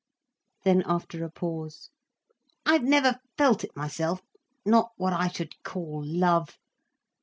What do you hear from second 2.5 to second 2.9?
"I've